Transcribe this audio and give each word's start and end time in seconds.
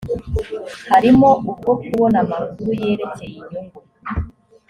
harimo 0.91 1.29
ubwo 1.51 1.71
kubona 1.83 2.17
amakuru 2.23 2.69
yerekeye 2.81 3.35
inyungu 3.39 3.79